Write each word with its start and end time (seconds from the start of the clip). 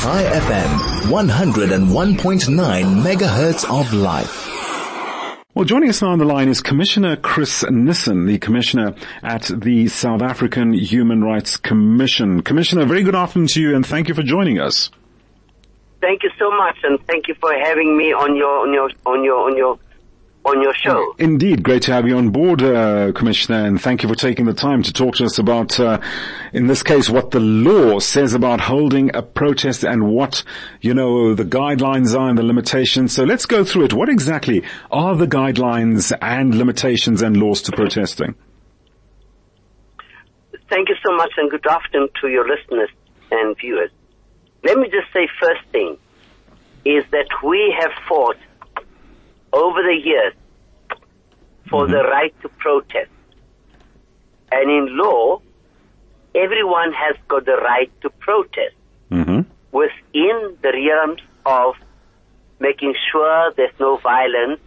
High 0.00 0.22
FM, 0.22 1.10
101.9 1.10 3.02
megahertz 3.02 3.64
of 3.68 3.92
life. 3.92 4.46
Well, 5.56 5.64
joining 5.64 5.88
us 5.88 6.00
now 6.00 6.10
on 6.10 6.20
the 6.20 6.24
line 6.24 6.48
is 6.48 6.60
Commissioner 6.60 7.16
Chris 7.16 7.64
Nissen, 7.68 8.26
the 8.26 8.38
Commissioner 8.38 8.94
at 9.24 9.50
the 9.52 9.88
South 9.88 10.22
African 10.22 10.72
Human 10.72 11.22
Rights 11.22 11.56
Commission. 11.56 12.42
Commissioner, 12.42 12.86
very 12.86 13.02
good 13.02 13.16
afternoon 13.16 13.48
to 13.48 13.60
you 13.60 13.74
and 13.74 13.84
thank 13.84 14.06
you 14.06 14.14
for 14.14 14.22
joining 14.22 14.60
us. 14.60 14.88
Thank 16.00 16.22
you 16.22 16.30
so 16.38 16.48
much 16.52 16.76
and 16.84 17.04
thank 17.08 17.26
you 17.26 17.34
for 17.40 17.52
having 17.52 17.98
me 17.98 18.12
on 18.12 18.36
your, 18.36 18.56
on 18.60 18.72
your, 18.72 18.90
on 19.04 19.24
your, 19.24 19.50
on 19.50 19.56
your 19.56 19.80
on 20.48 20.62
your 20.62 20.74
show. 20.74 21.14
Indeed, 21.18 21.62
great 21.62 21.82
to 21.82 21.92
have 21.92 22.06
you 22.06 22.16
on 22.16 22.30
board, 22.30 22.62
uh, 22.62 23.12
Commissioner, 23.12 23.66
and 23.66 23.80
thank 23.80 24.02
you 24.02 24.08
for 24.08 24.14
taking 24.14 24.46
the 24.46 24.54
time 24.54 24.82
to 24.82 24.92
talk 24.92 25.16
to 25.16 25.24
us 25.24 25.38
about, 25.38 25.78
uh, 25.78 26.00
in 26.52 26.66
this 26.66 26.82
case, 26.82 27.10
what 27.10 27.30
the 27.30 27.40
law 27.40 27.98
says 27.98 28.34
about 28.34 28.60
holding 28.60 29.14
a 29.14 29.22
protest 29.22 29.84
and 29.84 30.08
what, 30.08 30.42
you 30.80 30.94
know, 30.94 31.34
the 31.34 31.44
guidelines 31.44 32.18
are 32.18 32.28
and 32.28 32.38
the 32.38 32.42
limitations. 32.42 33.12
So 33.14 33.24
let's 33.24 33.46
go 33.46 33.64
through 33.64 33.84
it. 33.84 33.92
What 33.92 34.08
exactly 34.08 34.62
are 34.90 35.14
the 35.14 35.26
guidelines 35.26 36.16
and 36.20 36.54
limitations 36.54 37.22
and 37.22 37.36
laws 37.36 37.62
to 37.62 37.72
protesting? 37.72 38.34
Thank 40.70 40.88
you 40.88 40.96
so 41.06 41.16
much 41.16 41.32
and 41.36 41.50
good 41.50 41.66
afternoon 41.66 42.08
to 42.20 42.28
your 42.28 42.46
listeners 42.46 42.90
and 43.30 43.56
viewers. 43.56 43.90
Let 44.64 44.76
me 44.76 44.90
just 44.90 45.12
say 45.12 45.28
first 45.40 45.62
thing 45.72 45.96
is 46.84 47.04
that 47.10 47.28
we 47.42 47.74
have 47.80 47.90
fought 48.08 48.36
over 49.52 49.82
the 49.82 49.98
years 50.04 50.34
for 51.68 51.84
mm-hmm. 51.84 51.92
the 51.92 52.02
right 52.02 52.34
to 52.42 52.48
protest. 52.48 53.10
And 54.50 54.70
in 54.70 54.96
law, 54.96 55.40
everyone 56.34 56.92
has 56.92 57.16
got 57.28 57.44
the 57.44 57.56
right 57.56 57.90
to 58.02 58.10
protest 58.10 58.74
mm-hmm. 59.10 59.40
within 59.72 60.56
the 60.62 60.72
realms 60.72 61.20
of 61.44 61.74
making 62.60 62.94
sure 63.12 63.52
there's 63.56 63.78
no 63.78 63.98
violence 63.98 64.60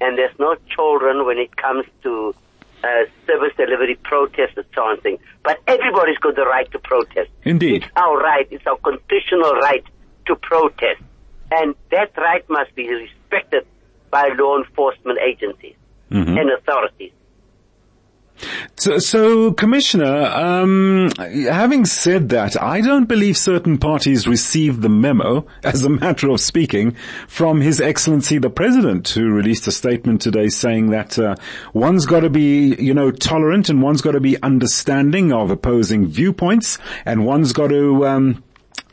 and 0.00 0.18
there's 0.18 0.36
no 0.38 0.56
children 0.74 1.24
when 1.26 1.38
it 1.38 1.54
comes 1.56 1.84
to 2.02 2.34
uh, 2.82 2.86
service 3.26 3.52
delivery 3.56 3.96
protests 4.02 4.56
and 4.56 4.66
so 4.74 4.82
on 4.82 5.00
things. 5.00 5.20
But 5.42 5.58
everybody's 5.66 6.18
got 6.18 6.34
the 6.36 6.44
right 6.44 6.70
to 6.72 6.78
protest. 6.78 7.30
Indeed. 7.44 7.84
It's 7.84 7.92
our 7.96 8.16
right. 8.18 8.46
It's 8.50 8.66
our 8.66 8.76
constitutional 8.76 9.52
right 9.54 9.84
to 10.26 10.36
protest. 10.36 11.02
And 11.50 11.74
that 11.90 12.16
right 12.16 12.48
must 12.48 12.74
be 12.74 12.88
respected 12.88 13.66
by 14.10 14.30
law 14.36 14.58
enforcement 14.58 15.18
agencies 15.20 15.76
mm-hmm. 16.14 16.38
and 16.38 16.50
authorities. 16.50 17.12
So, 18.76 18.98
so 18.98 19.52
Commissioner, 19.52 20.26
um, 20.26 21.10
having 21.18 21.84
said 21.84 22.30
that, 22.30 22.60
I 22.60 22.80
don't 22.80 23.06
believe 23.06 23.36
certain 23.36 23.78
parties 23.78 24.26
received 24.26 24.82
the 24.82 24.88
memo, 24.88 25.46
as 25.64 25.84
a 25.84 25.88
matter 25.88 26.30
of 26.30 26.40
speaking, 26.40 26.96
from 27.28 27.60
His 27.60 27.80
Excellency 27.80 28.38
the 28.38 28.50
President, 28.50 29.08
who 29.08 29.30
released 29.30 29.66
a 29.68 29.72
statement 29.72 30.20
today 30.20 30.48
saying 30.48 30.90
that 30.90 31.18
uh, 31.18 31.36
one's 31.72 32.06
got 32.06 32.20
to 32.20 32.30
be, 32.30 32.74
you 32.74 32.94
know, 32.94 33.10
tolerant 33.10 33.68
and 33.68 33.80
one's 33.80 34.02
got 34.02 34.12
to 34.12 34.20
be 34.20 34.40
understanding 34.42 35.32
of 35.32 35.50
opposing 35.50 36.06
viewpoints, 36.06 36.78
and 37.04 37.24
one's 37.24 37.52
got 37.52 37.68
to. 37.68 38.06
Um, 38.06 38.44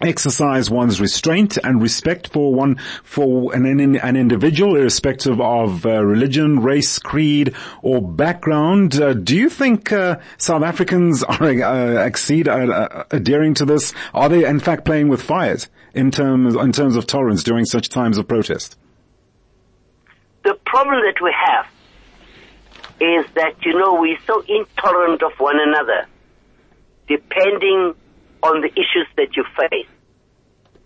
exercise 0.03 0.69
one's 0.69 0.99
restraint 0.99 1.57
and 1.57 1.81
respect 1.81 2.31
for 2.31 2.53
one, 2.53 2.77
for 3.03 3.53
an, 3.53 3.65
an 3.95 4.15
individual, 4.15 4.75
irrespective 4.75 5.39
of 5.39 5.85
uh, 5.85 6.03
religion, 6.03 6.59
race, 6.59 6.99
creed, 6.99 7.53
or 7.81 8.01
background. 8.01 8.99
Uh, 8.99 9.13
do 9.13 9.35
you 9.35 9.49
think 9.49 9.91
uh, 9.91 10.19
South 10.37 10.63
Africans 10.63 11.23
are 11.23 11.43
uh, 11.43 12.05
exceed 12.05 12.47
uh, 12.47 12.53
uh, 12.53 13.03
adhering 13.11 13.53
to 13.55 13.65
this? 13.65 13.93
Are 14.13 14.29
they 14.29 14.45
in 14.45 14.59
fact 14.59 14.85
playing 14.85 15.07
with 15.07 15.21
fires 15.21 15.69
in 15.93 16.11
terms 16.11 16.55
in 16.55 16.71
terms 16.71 16.95
of 16.95 17.05
tolerance 17.07 17.43
during 17.43 17.65
such 17.65 17.89
times 17.89 18.17
of 18.17 18.27
protest? 18.27 18.77
The 20.43 20.55
problem 20.65 21.01
that 21.01 21.21
we 21.21 21.33
have 21.45 21.67
is 22.99 23.25
that 23.33 23.55
you 23.63 23.77
know 23.77 23.99
we're 23.99 24.19
so 24.25 24.43
intolerant 24.47 25.21
of 25.23 25.33
one 25.39 25.59
another, 25.59 26.07
depending 27.07 27.95
on 28.43 28.61
the 28.61 28.69
issues 28.69 29.07
that 29.17 29.35
you 29.35 29.43
face. 29.57 29.87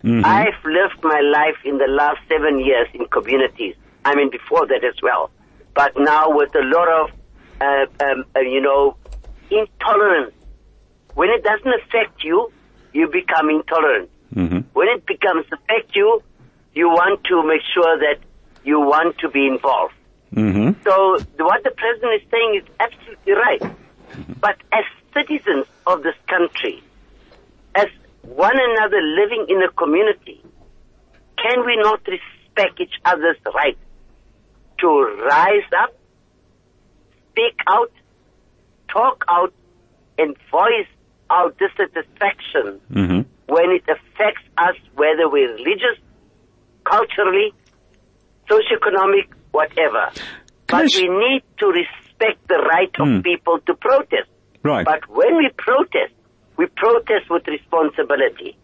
Mm-hmm. 0.04 0.24
I've 0.24 0.64
lived 0.64 1.02
my 1.02 1.20
life 1.20 1.56
in 1.64 1.78
the 1.78 1.88
last 1.88 2.18
seven 2.28 2.60
years 2.60 2.88
in 2.94 3.06
communities. 3.06 3.74
I 4.04 4.14
mean, 4.14 4.30
before 4.30 4.66
that 4.66 4.84
as 4.84 4.94
well. 5.02 5.30
But 5.74 5.94
now 5.98 6.36
with 6.36 6.54
a 6.54 6.62
lot 6.62 6.88
of, 6.88 7.10
uh, 7.60 8.04
um, 8.04 8.24
uh, 8.34 8.40
you 8.40 8.60
know, 8.60 8.96
intolerance. 9.50 10.32
When 11.14 11.30
it 11.30 11.42
doesn't 11.42 11.72
affect 11.82 12.22
you, 12.22 12.52
you 12.92 13.08
become 13.08 13.50
intolerant. 13.50 14.10
Mm-hmm. 14.34 14.58
When 14.74 14.88
it 14.88 15.06
becomes 15.06 15.46
affect 15.52 15.96
you, 15.96 16.22
you 16.74 16.88
want 16.88 17.24
to 17.24 17.42
make 17.42 17.62
sure 17.74 17.98
that 17.98 18.18
you 18.64 18.80
want 18.80 19.18
to 19.18 19.28
be 19.28 19.46
involved. 19.46 19.94
Mm-hmm. 20.34 20.82
So 20.84 21.18
what 21.38 21.64
the 21.64 21.70
president 21.70 22.22
is 22.22 22.28
saying 22.30 22.62
is 22.62 22.68
absolutely 22.78 23.32
right. 23.32 23.60
Mm-hmm. 23.60 24.32
But 24.40 24.56
as 24.72 24.84
citizens 25.14 25.66
of 25.86 26.02
this 26.02 26.14
country, 26.28 26.82
as 27.76 27.88
one 28.22 28.56
another 28.56 29.00
living 29.00 29.46
in 29.48 29.62
a 29.62 29.70
community, 29.72 30.42
can 31.36 31.64
we 31.64 31.76
not 31.76 32.00
respect 32.06 32.80
each 32.80 32.94
other's 33.04 33.36
right 33.54 33.78
to 34.80 34.88
rise 35.28 35.68
up, 35.82 35.94
speak 37.30 37.58
out, 37.68 37.92
talk 38.88 39.24
out, 39.28 39.52
and 40.18 40.36
voice 40.50 40.88
our 41.30 41.50
dissatisfaction 41.50 42.80
mm-hmm. 42.90 43.20
when 43.46 43.70
it 43.70 43.84
affects 43.84 44.42
us, 44.58 44.76
whether 44.94 45.28
we're 45.28 45.52
religious, 45.54 45.98
culturally, 46.84 47.52
socioeconomic, 48.48 49.28
whatever. 49.50 50.10
Can 50.66 50.84
but 50.84 50.90
sh- 50.90 51.02
we 51.02 51.08
need 51.08 51.42
to 51.58 51.66
respect 51.66 52.46
the 52.48 52.58
right 52.58 52.90
of 52.98 53.06
mm. 53.06 53.22
people 53.24 53.58
to 53.66 53.74
protest. 53.74 54.28
Right. 54.62 54.84
But 54.84 55.08
when 55.08 55.36
we 55.36 55.50
protest, 55.56 56.12
we 56.56 56.66
protest 56.66 57.30
with 57.30 57.46
responsibility. 57.46 58.56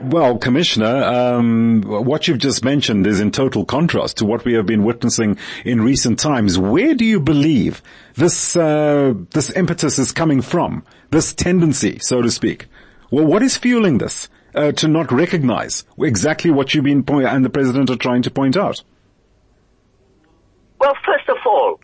Well, 0.00 0.38
Commissioner, 0.38 1.04
um, 1.04 1.82
what 1.82 2.26
you've 2.26 2.38
just 2.38 2.64
mentioned 2.64 3.06
is 3.06 3.20
in 3.20 3.30
total 3.30 3.64
contrast 3.64 4.18
to 4.18 4.26
what 4.26 4.44
we 4.44 4.54
have 4.54 4.66
been 4.66 4.84
witnessing 4.84 5.38
in 5.64 5.80
recent 5.80 6.18
times. 6.18 6.58
Where 6.58 6.94
do 6.94 7.04
you 7.04 7.20
believe 7.20 7.82
this 8.14 8.56
uh, 8.56 9.14
this 9.30 9.50
impetus 9.50 9.98
is 9.98 10.12
coming 10.12 10.42
from? 10.42 10.84
This 11.10 11.32
tendency, 11.32 11.98
so 12.00 12.20
to 12.20 12.30
speak. 12.30 12.66
Well, 13.10 13.24
what 13.24 13.42
is 13.42 13.56
fueling 13.56 13.98
this 13.98 14.28
uh, 14.54 14.72
to 14.72 14.88
not 14.88 15.12
recognize 15.12 15.84
exactly 15.98 16.50
what 16.50 16.74
you've 16.74 16.84
been 16.84 17.04
point- 17.04 17.28
and 17.28 17.44
the 17.44 17.50
president 17.50 17.88
are 17.88 17.96
trying 17.96 18.22
to 18.22 18.30
point 18.30 18.56
out? 18.56 18.82
Well, 20.78 20.94
first 21.06 21.28
of 21.28 21.38
all, 21.46 21.80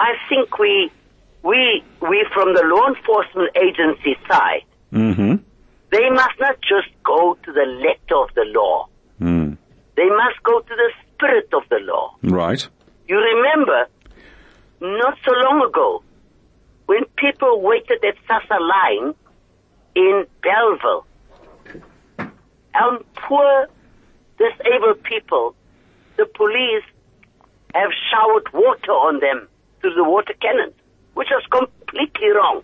I 0.00 0.14
think 0.28 0.58
we 0.58 0.90
we 1.42 1.82
we 2.00 2.26
from 2.32 2.54
the 2.54 2.62
law 2.64 2.88
enforcement 2.88 3.56
agency 3.56 4.16
side 4.28 4.62
Mm-hmm. 4.92 5.36
They 5.90 6.10
must 6.10 6.40
not 6.40 6.60
just 6.60 6.88
go 7.04 7.36
to 7.44 7.52
the 7.52 7.64
letter 7.64 8.16
of 8.22 8.28
the 8.34 8.44
law. 8.46 8.88
Mm. 9.20 9.56
They 9.96 10.06
must 10.06 10.42
go 10.42 10.60
to 10.60 10.68
the 10.68 10.90
spirit 11.14 11.48
of 11.52 11.62
the 11.70 11.78
law. 11.80 12.14
Right. 12.22 12.66
You 13.08 13.16
remember, 13.18 13.86
not 14.80 15.16
so 15.24 15.32
long 15.32 15.66
ago, 15.66 16.02
when 16.86 17.04
people 17.16 17.60
waited 17.60 18.04
at 18.04 18.14
SASSA 18.28 18.60
line 18.60 19.14
in 19.94 20.26
Bellville, 20.42 21.06
and 22.74 23.04
poor 23.14 23.66
disabled 24.38 25.02
people, 25.02 25.54
the 26.16 26.26
police 26.26 26.84
have 27.74 27.90
showered 28.10 28.52
water 28.52 28.92
on 28.92 29.20
them 29.20 29.48
through 29.80 29.94
the 29.94 30.04
water 30.04 30.34
cannon, 30.40 30.72
which 31.14 31.28
was 31.30 31.44
completely 31.50 32.28
wrong. 32.28 32.62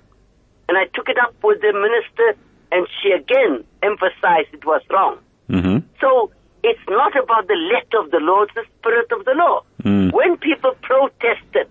And 0.69 0.79
I 0.79 0.87
took 0.95 1.09
it 1.09 1.19
up 1.19 1.35
with 1.43 1.61
the 1.61 1.73
minister, 1.73 2.41
and 2.73 2.87
she 3.03 3.11
again 3.11 3.65
emphasized 3.83 4.49
it 4.53 4.65
was 4.65 4.83
wrong. 4.91 5.19
Mm-hmm. 5.51 5.87
So 6.01 6.31
it's 6.63 6.81
not 6.89 7.15
about 7.17 7.47
the 7.47 7.59
letter 7.73 8.03
of 8.03 8.11
the 8.11 8.21
law, 8.21 8.43
it's 8.43 8.55
the 8.55 8.65
spirit 8.79 9.13
of 9.13 9.25
the 9.27 9.33
law. 9.33 9.63
Mm. 9.83 10.13
When 10.13 10.39
people 10.39 10.73
protested 10.81 11.69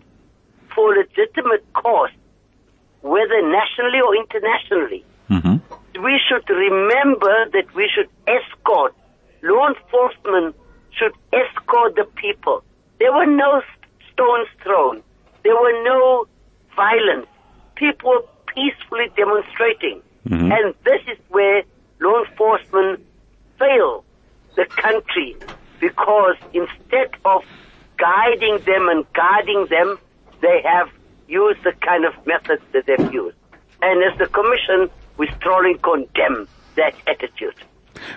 for 0.73 0.95
legitimate 0.95 1.65
cause, 1.73 2.11
whether 3.01 3.41
nationally 3.41 3.99
or 3.99 4.15
internationally, 4.15 5.03
mm-hmm. 5.29 6.03
we 6.03 6.21
should 6.27 6.47
remember 6.47 7.49
that 7.53 7.73
we 7.75 7.89
should 7.93 8.09
escort, 8.27 8.93
law 9.41 9.69
enforcement 9.69 10.55
should 10.91 11.13
escort 11.33 11.95
the 11.95 12.05
people. 12.15 12.63
There 12.99 13.11
were 13.11 13.25
no 13.25 13.63
stones 14.13 14.47
thrown. 14.61 15.01
There 15.43 15.55
were 15.55 15.83
no 15.83 16.27
violence. 16.75 17.27
People 17.75 18.11
were 18.11 18.25
peacefully 18.53 19.09
demonstrating. 19.17 20.01
Mm-hmm. 20.29 20.51
And 20.51 20.75
this 20.85 21.01
is 21.11 21.17
where 21.29 21.63
law 21.99 22.23
enforcement 22.23 23.03
fail 23.59 24.05
because 25.79 26.35
instead 26.53 27.15
of 27.25 27.43
guiding 27.97 28.59
them 28.65 28.89
and 28.89 29.05
guarding 29.13 29.67
them, 29.69 29.97
they 30.41 30.61
have 30.63 30.89
used 31.27 31.63
the 31.63 31.73
kind 31.81 32.05
of 32.05 32.13
methods 32.25 32.61
that 32.73 32.85
they've 32.85 33.13
used. 33.13 33.35
And 33.81 34.03
as 34.03 34.17
the 34.17 34.27
commission, 34.27 34.89
we 35.17 35.29
strongly 35.37 35.77
condemn 35.77 36.47
that 36.75 36.95
attitude. 37.07 37.55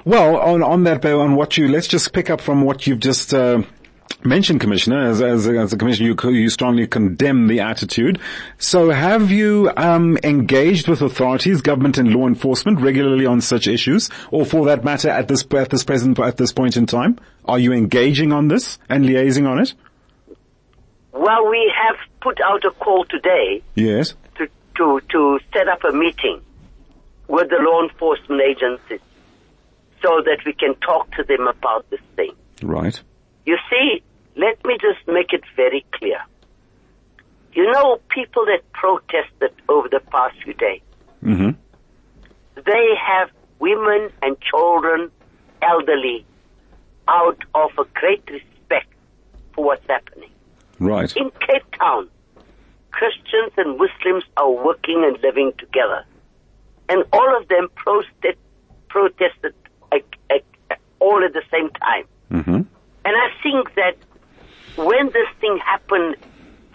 Well, 0.05 0.37
on, 0.37 0.63
on 0.63 0.85
that, 0.85 1.05
on 1.05 1.37
what 1.37 1.57
you, 1.57 1.69
let's 1.69 1.87
just 1.87 2.13
pick 2.13 2.31
up 2.31 2.41
from 2.41 2.63
what 2.63 2.87
you've 2.87 3.01
just, 3.01 3.35
uh, 3.35 3.63
mentioned, 4.25 4.61
Commissioner, 4.61 5.07
as, 5.09 5.21
as, 5.23 5.47
as 5.49 5.73
a 5.73 5.77
commissioner, 5.77 6.09
you, 6.09 6.31
you 6.31 6.49
strongly 6.51 6.87
condemn 6.87 7.47
the 7.47 7.61
attitude. 7.61 8.21
So 8.59 8.91
have 8.91 9.31
you 9.31 9.71
um, 9.77 10.19
engaged 10.25 10.89
with 10.89 11.03
authorities, 11.03 11.61
government 11.63 11.99
and 11.99 12.13
law 12.13 12.27
enforcement 12.27 12.81
regularly 12.81 13.27
on 13.27 13.41
such 13.41 13.67
issues, 13.67 14.11
or 14.31 14.45
for 14.45 14.67
that 14.67 14.85
matter, 14.85 15.09
at 15.11 15.29
this 15.29 15.45
at 15.55 15.71
this 15.71 15.85
present 15.85 16.19
at 16.19 16.37
this 16.37 16.53
point 16.53 16.77
in 16.77 16.87
time, 16.87 17.19
are 17.45 17.59
you 17.59 17.73
engaging 17.73 18.33
on 18.33 18.49
this 18.49 18.79
and 18.89 19.05
liaising 19.05 19.49
on 19.49 19.61
it? 19.61 19.75
Well, 21.13 21.49
we 21.49 21.73
have 21.87 21.97
put 22.21 22.41
out 22.41 22.65
a 22.65 22.71
call 22.73 23.05
today 23.05 23.63
Yes. 23.75 24.15
to 24.37 24.49
to 24.77 25.01
to 25.11 25.39
set 25.53 25.69
up 25.69 25.85
a 25.85 25.93
meeting 25.93 26.41
with 27.29 27.49
the 27.51 27.57
law 27.61 27.83
enforcement 27.83 28.41
agencies 28.43 29.01
so 30.03 30.21
that 30.25 30.39
we 30.45 30.53
can 30.53 30.75
talk 30.77 31.11
to 31.17 31.25
them 31.25 31.49
about 31.49 31.89
this 31.91 32.01
thing. 32.15 32.33
Right. 32.63 33.01
You 33.47 33.57
see, 33.71 34.03
let 34.37 34.65
me 34.65 34.77
just 34.81 35.07
make 35.07 35.33
it 35.33 35.43
very 35.57 35.85
clear. 35.93 36.19
You 37.53 37.71
know, 37.73 38.01
people 38.11 38.45
that 38.47 38.61
protested 38.73 39.53
over 39.69 39.89
the 39.89 40.01
past 40.11 40.37
few 40.43 40.55
days, 40.55 40.83
hmm 41.23 41.51
they 42.65 42.89
have 42.97 43.29
women 43.59 44.11
and 44.23 44.37
children, 44.41 45.11
elderly, 45.63 46.25
out 47.07 47.39
of 47.55 47.71
a 47.79 47.85
great 47.95 48.23
respect 48.31 48.89
for 49.53 49.65
what's 49.65 49.87
happening. 49.87 50.31
Right. 50.79 51.15
In 51.17 51.31
Cape 51.31 51.71
Town, 51.79 52.09
Christians 52.91 53.53
and 53.59 53.79
Muslims 53.79 54.25
are 54.37 54.51
working 54.51 55.05
and 55.07 55.23
living 55.23 55.53
together. 55.59 56.05
And 56.89 57.05
all 57.13 57.37
of 57.37 57.49
them 57.49 57.69
protested, 57.75 58.37
protested 58.89 59.55
uh, 59.93 59.99
uh, 60.31 60.75
all 60.99 61.23
at 61.25 61.33
the 61.35 61.43
same 61.53 61.71
time. 61.71 62.05
hmm 62.31 62.63
And 63.05 63.17
I 63.17 63.29
think 63.43 63.75
that 63.75 63.97
when 64.77 65.07
this 65.07 65.29
thing 65.41 65.59
happened 65.65 66.17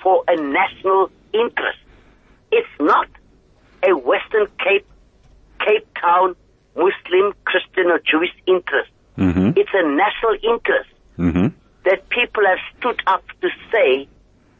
for 0.01 0.23
a 0.27 0.35
national 0.35 1.09
interest, 1.33 1.79
it's 2.51 2.67
not 2.79 3.07
a 3.87 3.95
Western 3.95 4.47
Cape, 4.59 4.85
Cape 5.59 5.87
Town 5.99 6.35
Muslim, 6.75 7.33
Christian 7.45 7.87
or 7.87 7.99
Jewish 7.99 8.33
interest. 8.47 8.91
hmm 9.15 9.51
It's 9.55 9.69
a 9.73 9.85
national 9.87 10.35
interest 10.43 10.89
hmm 11.15 11.47
that 11.83 12.07
people 12.09 12.43
have 12.45 12.59
stood 12.77 13.01
up 13.07 13.23
to 13.41 13.49
say, 13.71 14.07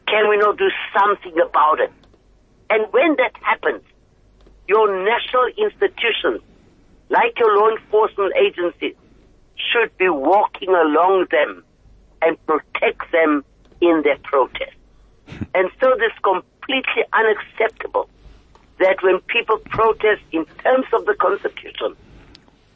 can 0.08 0.28
we 0.28 0.36
not 0.38 0.58
do 0.58 0.68
something 0.92 1.38
about 1.40 1.78
it? 1.78 1.92
And 2.68 2.92
when 2.92 3.14
that 3.16 3.32
happens, 3.40 3.82
your 4.66 4.88
national 5.04 5.46
institutions, 5.56 6.40
like 7.10 7.38
your 7.38 7.56
law 7.56 7.70
enforcement 7.70 8.32
agencies, 8.36 8.96
should 9.56 9.96
be 9.98 10.08
walking 10.08 10.70
along 10.70 11.26
them 11.30 11.62
and 12.22 12.46
protect 12.46 13.10
them 13.12 13.44
in 13.80 14.02
their 14.02 14.18
protest. 14.22 14.76
and 15.54 15.70
so 15.80 15.94
this 15.98 16.12
completely 16.22 17.04
unacceptable 17.12 18.08
that 18.78 19.02
when 19.02 19.20
people 19.20 19.58
protest 19.70 20.22
in 20.32 20.44
terms 20.62 20.86
of 20.92 21.06
the 21.06 21.14
Constitution, 21.14 21.94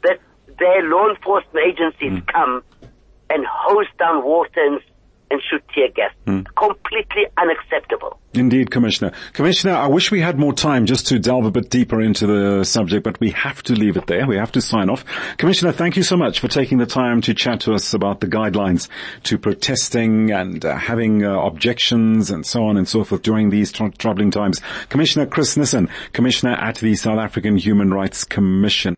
that 0.03 0.19
their 0.59 0.83
law 0.89 1.09
enforcement 1.09 1.65
agencies 1.65 2.19
hmm. 2.19 2.25
come 2.31 2.63
and 3.29 3.45
hose 3.45 3.87
down 3.99 4.23
water 4.23 4.49
and, 4.55 4.81
and 5.29 5.41
shoot 5.49 5.63
tear 5.73 5.89
gas. 5.89 6.11
Completely 6.55 7.25
unacceptable. 7.37 8.19
Indeed, 8.33 8.69
Commissioner. 8.69 9.11
Commissioner, 9.33 9.73
I 9.73 9.87
wish 9.87 10.11
we 10.11 10.21
had 10.21 10.37
more 10.37 10.53
time 10.53 10.85
just 10.85 11.07
to 11.07 11.19
delve 11.19 11.45
a 11.45 11.51
bit 11.51 11.69
deeper 11.69 12.01
into 12.01 12.27
the 12.27 12.63
subject, 12.63 13.03
but 13.03 13.19
we 13.19 13.31
have 13.31 13.63
to 13.63 13.73
leave 13.73 13.97
it 13.97 14.07
there. 14.07 14.27
We 14.27 14.37
have 14.37 14.51
to 14.53 14.61
sign 14.61 14.89
off. 14.89 15.03
Commissioner, 15.37 15.71
thank 15.71 15.97
you 15.97 16.03
so 16.03 16.17
much 16.17 16.39
for 16.39 16.47
taking 16.47 16.77
the 16.77 16.85
time 16.85 17.21
to 17.21 17.33
chat 17.33 17.61
to 17.61 17.73
us 17.73 17.93
about 17.93 18.19
the 18.19 18.27
guidelines 18.27 18.89
to 19.23 19.37
protesting 19.37 20.31
and 20.31 20.63
uh, 20.63 20.75
having 20.75 21.25
uh, 21.25 21.39
objections 21.41 22.29
and 22.29 22.45
so 22.45 22.65
on 22.65 22.77
and 22.77 22.87
so 22.87 23.03
forth 23.03 23.23
during 23.23 23.49
these 23.49 23.71
tr- 23.71 23.87
troubling 23.97 24.31
times. 24.31 24.61
Commissioner 24.89 25.25
Chris 25.25 25.57
Nissen, 25.57 25.89
Commissioner 26.13 26.53
at 26.53 26.75
the 26.75 26.95
South 26.95 27.19
African 27.19 27.57
Human 27.57 27.91
Rights 27.91 28.23
Commission. 28.23 28.95